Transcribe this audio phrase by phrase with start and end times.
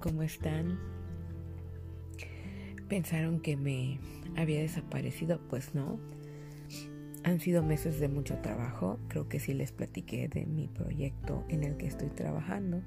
[0.00, 0.78] ¿cómo están?
[2.88, 3.98] ¿Pensaron que me
[4.36, 5.40] había desaparecido?
[5.48, 5.98] Pues no.
[7.24, 8.98] Han sido meses de mucho trabajo.
[9.08, 12.80] Creo que sí les platiqué de mi proyecto en el que estoy trabajando.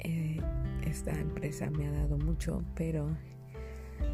[0.00, 0.40] Eh,
[0.86, 3.16] esta empresa me ha dado mucho, pero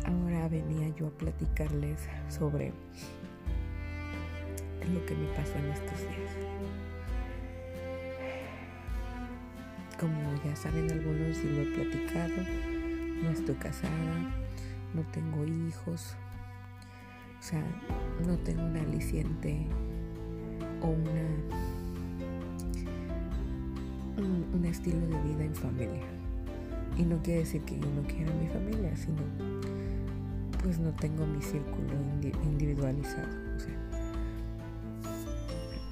[0.05, 2.73] ahora venía yo a platicarles sobre
[4.93, 6.20] lo que me pasó en estos días.
[10.45, 12.35] Ya saben algunos y lo he platicado,
[13.23, 14.35] no estoy casada,
[14.95, 16.15] no tengo hijos,
[17.39, 17.65] o sea,
[18.27, 19.67] no tengo un aliciente
[20.83, 21.71] o una
[24.21, 26.07] un, estilo de vida en familia.
[26.97, 29.23] Y no quiere decir que yo no quiera mi familia, sino
[30.63, 31.95] pues no tengo mi círculo
[32.45, 33.29] individualizado.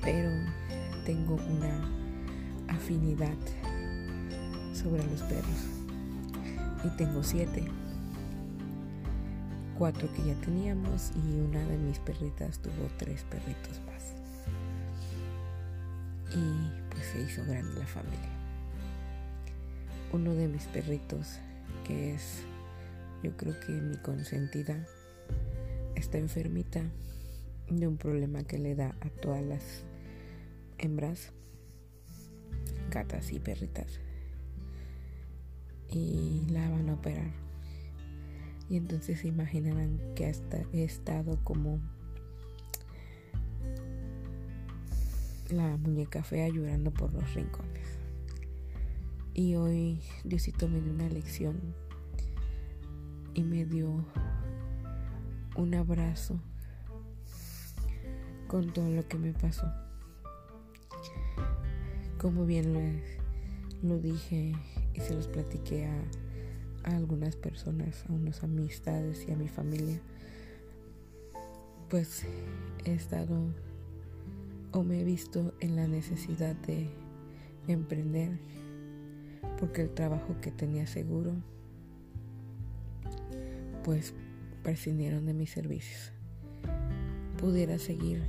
[0.03, 0.31] pero
[1.05, 1.83] tengo una
[2.69, 3.37] afinidad
[4.79, 5.67] sobre los perros.
[6.85, 7.65] Y tengo siete.
[9.77, 14.15] Cuatro que ya teníamos y una de mis perritas tuvo tres perritos más.
[16.31, 18.31] Y pues se hizo grande la familia.
[20.13, 21.39] Uno de mis perritos,
[21.85, 22.43] que es
[23.23, 24.87] yo creo que mi consentida,
[25.97, 26.83] está enfermita
[27.69, 29.83] de un problema que le da a todas las
[30.79, 31.33] hembras,
[32.91, 34.01] gatas y perritas
[35.91, 37.31] y la van a operar.
[38.69, 41.81] Y entonces se imaginarán que hasta he estado como
[45.51, 47.99] la muñeca fea llorando por los rincones.
[49.33, 51.61] Y hoy Diosito me dio una lección
[53.35, 54.05] y me dio
[55.57, 56.41] un abrazo
[58.49, 59.67] con todo lo que me pasó.
[62.19, 62.81] Como bien lo,
[63.83, 64.53] lo dije
[64.95, 66.03] y se los platiqué a,
[66.85, 70.01] algunas personas, a unas amistades y a mi familia,
[71.91, 72.25] pues
[72.85, 73.37] he estado
[74.73, 76.89] o me he visto en la necesidad de
[77.67, 78.39] emprender
[79.59, 81.35] porque el trabajo que tenía seguro
[83.85, 84.15] pues
[84.63, 86.13] prescindieron de mis servicios.
[87.39, 88.23] Pudiera seguir,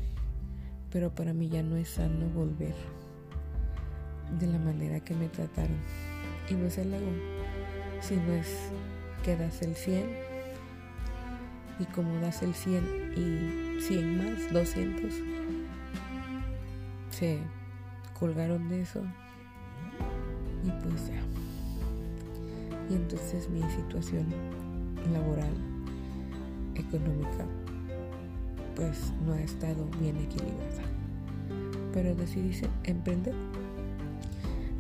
[0.91, 2.98] pero para mí ya no es sano volver
[4.38, 5.78] de la manera que me trataron.
[6.50, 7.12] Y no es el ego,
[8.01, 8.72] sino es
[9.23, 10.29] que das el 100
[11.79, 15.13] y como das el 100 y 100 más, 200,
[17.09, 17.39] se
[18.19, 19.01] colgaron de eso
[20.63, 21.22] y pues ya.
[22.89, 24.28] Y entonces mi situación
[25.13, 25.53] laboral,
[26.75, 27.45] económica,
[28.75, 30.84] pues no ha estado bien equilibrada.
[31.94, 33.35] Pero decidí emprender.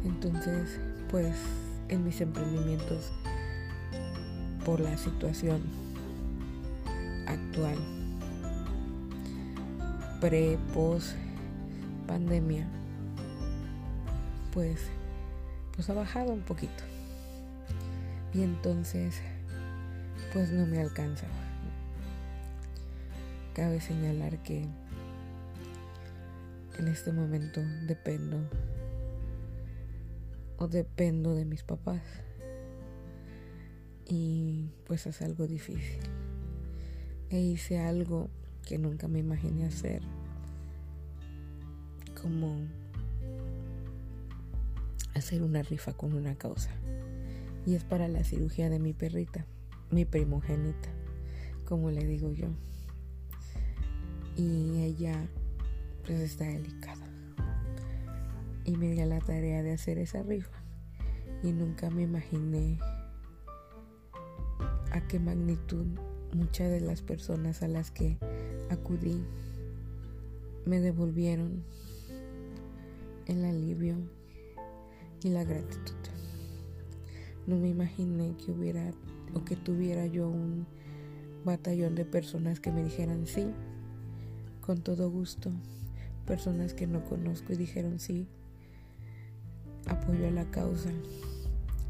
[0.05, 0.79] Entonces
[1.09, 1.35] pues
[1.89, 3.11] en mis emprendimientos
[4.65, 5.61] por la situación
[7.27, 7.77] actual
[10.19, 11.15] pre post
[12.07, 12.67] pandemia
[14.53, 14.81] pues
[15.75, 16.83] pues ha bajado un poquito.
[18.33, 19.21] Y entonces
[20.33, 21.25] pues no me alcanza.
[23.55, 24.65] Cabe señalar que
[26.77, 28.37] en este momento dependo
[30.59, 32.01] o dependo de mis papás.
[34.05, 36.01] Y pues es algo difícil.
[37.29, 38.29] E hice algo
[38.67, 40.01] que nunca me imaginé hacer.
[42.21, 42.59] Como
[45.13, 46.71] hacer una rifa con una causa.
[47.65, 49.45] Y es para la cirugía de mi perrita,
[49.91, 50.89] mi primogénita,
[51.65, 52.47] como le digo yo.
[54.35, 55.27] Y ella
[56.05, 57.18] pues está delicada
[58.65, 60.63] y me di a la tarea de hacer esa rifa
[61.43, 62.79] y nunca me imaginé
[64.91, 65.85] a qué magnitud
[66.33, 68.17] muchas de las personas a las que
[68.69, 69.23] acudí
[70.65, 71.63] me devolvieron
[73.25, 73.95] el alivio
[75.23, 75.95] y la gratitud.
[77.47, 78.91] No me imaginé que hubiera
[79.33, 80.65] o que tuviera yo un
[81.45, 83.47] batallón de personas que me dijeran sí,
[84.61, 85.51] con todo gusto.
[86.25, 88.27] Personas que no conozco y dijeron sí,
[89.87, 90.89] apoyo a la causa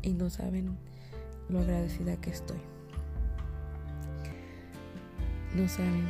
[0.02, 0.78] y no saben
[1.50, 2.60] lo agradecida que estoy.
[5.56, 6.06] No saben,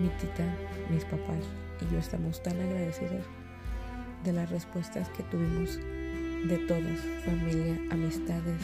[0.00, 0.54] mi tita,
[0.90, 1.44] mis papás
[1.80, 3.24] y yo estamos tan agradecidos
[4.22, 5.78] de las respuestas que tuvimos
[6.48, 8.62] de todos, familia, amistades,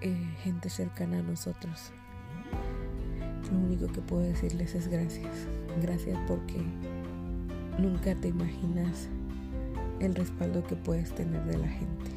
[0.00, 1.92] eh, gente cercana a nosotros.
[3.52, 5.46] Lo único que puedo decirles es gracias.
[5.82, 6.62] Gracias porque
[7.78, 9.08] nunca te imaginas
[10.00, 12.10] el respaldo que puedes tener de la gente.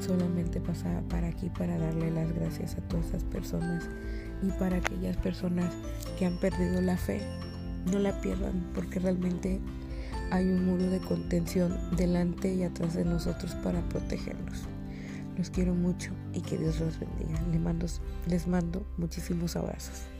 [0.00, 3.88] solamente pasaba para aquí para darle las gracias a todas esas personas
[4.42, 5.72] y para aquellas personas
[6.18, 7.22] que han perdido la fe,
[7.90, 9.60] no la pierdan porque realmente
[10.30, 14.64] hay un muro de contención delante y atrás de nosotros para protegernos.
[15.38, 17.40] Los quiero mucho y que Dios los bendiga.
[17.50, 17.86] Les mando,
[18.26, 20.13] les mando muchísimos abrazos.